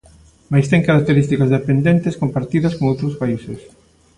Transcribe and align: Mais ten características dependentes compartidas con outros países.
Mais 0.51 0.65
ten 0.71 0.81
características 0.89 1.53
dependentes 1.57 2.19
compartidas 2.21 2.75
con 2.77 2.85
outros 2.91 3.17
países. 3.21 3.59